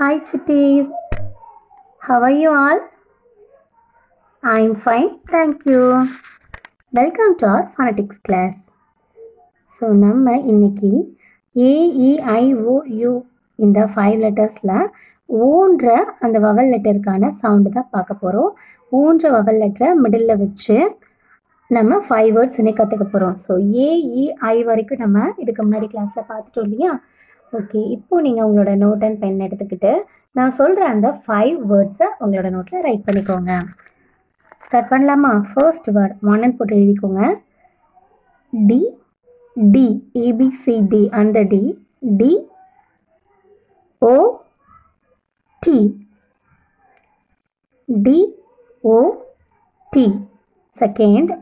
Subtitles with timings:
[0.00, 0.90] Hi cities
[2.02, 2.82] how are you all
[4.42, 5.80] I am fine thank you
[6.92, 8.60] welcome to our phonetics class
[9.72, 10.90] so நம்ம இன்னைக்கு
[11.56, 13.12] A E I O U
[13.58, 14.74] இந்த five லெட்டர்ஸில்
[15.28, 15.86] ஊன்ற
[16.20, 18.52] அந்த vowel லெட்டருக்கான sound தான் பார்க்க போகிறோம்
[18.92, 20.76] ஊன்ற vowel லெட்டரை middle வச்சு
[21.70, 23.52] நம்ம ஃபைவ் வேர்ட்ஸ் இன்னைக்கு கற்றுக்க போகிறோம் ஸோ
[23.84, 26.92] ஏஇஐ வரைக்கும் நம்ம இதுக்கு முன்னாடி கிளாஸில் பார்த்துட்டோம் இல்லையா?
[27.52, 29.92] ஓகே இப்போ நீங்கள் உங்களோட நோட் அண்ட் பென் எடுத்துக்கிட்டு
[30.36, 33.52] நான் சொல்கிற அந்த ஃபைவ் வேர்ட்ஸை உங்களோட நோட்டில் ரைட் பண்ணிக்கோங்க.
[34.60, 35.32] ஸ்டார்ட் பண்ணலாமா?
[35.50, 37.22] ஃபர்ஸ்ட் வேர்ட் ஒன்னு போட்டு எழுதிக்கோங்க.
[38.52, 38.80] D
[39.56, 39.86] D
[40.16, 41.62] A B C D அந்த D
[42.16, 42.30] D
[44.02, 44.14] O
[45.62, 45.78] T
[47.88, 48.18] D
[48.84, 48.98] O
[49.92, 50.06] T
[50.76, 51.32] second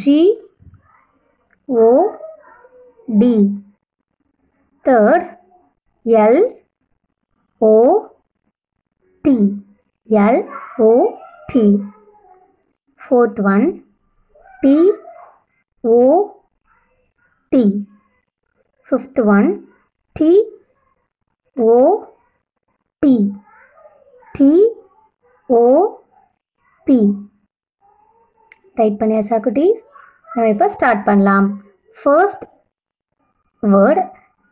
[0.00, 0.20] G
[1.68, 1.88] O
[3.08, 3.32] T
[4.84, 5.26] third
[6.06, 6.40] L
[7.60, 7.74] O
[9.24, 9.36] T
[10.08, 10.42] L
[10.82, 10.92] O
[11.52, 11.64] T
[13.00, 13.64] fourth one
[14.62, 14.92] P
[15.84, 16.00] O
[17.52, 17.86] T.
[18.88, 19.48] Fifth one
[20.16, 20.28] T
[21.56, 21.78] O
[23.02, 23.04] P
[24.34, 24.48] T
[25.48, 25.64] O
[26.86, 26.98] P.
[28.76, 29.80] Write பண்ணியாச்சா குட்டீஸ்
[30.28, 31.48] நம்ம இப்போ start பண்ணலாம்
[31.96, 32.44] first
[33.62, 34.00] word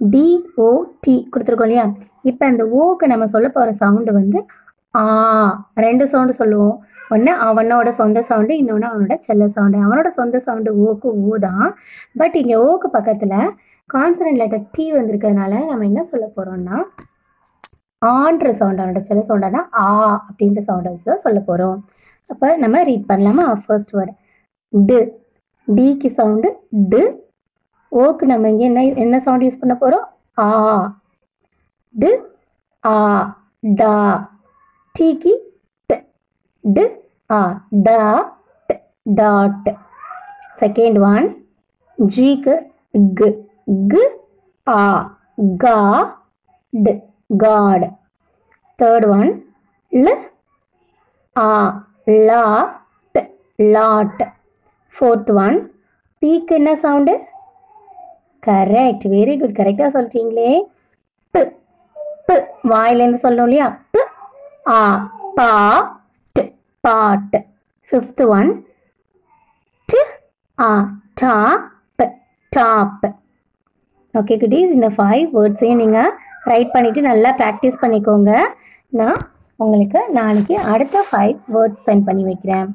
[0.00, 1.86] DOT கொடுத்துருக்கோம் இல்லையா?
[2.30, 4.38] இப்போ இந்த ஓக்கு நம்ம சொல்ல போகிற சவுண்டு வந்து
[4.94, 5.02] ஆ
[5.84, 6.76] ரெண்டு சவுண்டு சொல்லுவோம்.
[7.14, 11.68] ஒன்று அவனோட சொந்த சவுண்டு இன்னொன்று அவனோட செல்ல சவுண்டு அவனோட சொந்த சவுண்டு ஓக்கு ஓ தான்.
[12.20, 13.36] பட் இங்கே ஓக்கு பக்கத்தில்
[13.90, 16.78] கான்சனன்ட் லெட்டர் டி வந்திருக்கிறதுனால நம்ம என்ன சொல்ல போகிறோம்னா
[18.02, 19.86] ஆன்ற சவுண்ட் அவனோட செல்ல சவுண்டானா ஆ
[20.28, 21.78] அப்படின்ற சவுண்டை வச்சு தான் சொல்ல போகிறோம்
[22.30, 23.46] அப்போ நம்ம ரீட் பண்ணலாமா?
[23.64, 24.12] First word
[24.72, 24.98] to.
[25.68, 26.48] டிக்கு சவுண்டு
[26.92, 27.00] டு.
[27.92, 30.06] ஓக்கு நம்ம இங்கே என்ன என்ன சவுண்ட் யூஸ் பண்ண போகிறோம்
[30.38, 30.46] ஆ
[31.94, 32.10] டு
[32.84, 32.94] ஆ
[33.76, 33.92] டா
[34.94, 35.32] டீக்கு
[35.90, 35.96] ட
[36.64, 36.84] டு
[37.30, 37.40] ஆ
[37.86, 38.00] டா
[38.68, 39.68] ட டாட்
[40.60, 41.26] செகண்ட் ஒன்
[41.98, 42.56] ஜிக்கு
[43.14, 43.28] கு
[43.88, 44.02] கு
[44.66, 44.80] ஆ
[45.56, 45.76] கா
[46.72, 46.92] டு
[47.38, 47.86] காட்.
[48.78, 49.30] தேர்ட் ஒன்
[49.92, 50.08] ல
[51.36, 51.48] ஆ
[52.28, 52.42] லா
[53.14, 53.18] ட்
[53.72, 54.22] லாட்
[54.94, 55.56] ஃபோர்த் ஒன்
[56.22, 57.14] பீக்கு என்ன சவுண்டு
[58.42, 60.50] கரெக்ட் வெரி குட் கரெக்டாக சொல்லிட்டீங்களே.
[61.34, 61.52] ப்
[62.26, 62.44] ப்.
[62.70, 63.78] வாயிலேருந்து சொல்லணும் இல்லையா?
[63.92, 63.98] ப்
[64.68, 64.80] ஆ
[65.34, 65.50] பா
[66.36, 66.42] டு.
[66.80, 67.36] பாட்
[67.92, 68.50] ஃபிஃப்த் ஒன்
[69.88, 70.00] டு
[70.58, 70.70] ஆ
[71.14, 71.34] டா
[71.98, 72.14] ப்.
[72.52, 73.06] டாப்.
[74.14, 76.12] ஓகே குட்டீஸ் இந்த ஃபைவ் வேர்ட்ஸையும் நீங்கள்
[76.44, 78.32] ரைட் பண்ணிவிட்டு நல்லா ப்ராக்டிஸ் பண்ணிக்கோங்க.
[78.92, 79.18] நான்
[79.56, 82.68] உங்களுக்கு நாளைக்கு அடுத்த ஃபைவ் வேர்ட்ஸ் சென்ட் பண்ணி வைக்கிறேன்.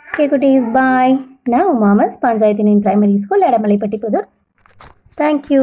[0.00, 1.14] ஓகே குட்டீஸ் பாய்
[1.44, 4.28] நான் உமாமஸ் Panchayat primary school Edamalaipatti Pudur.
[5.18, 5.62] Thank you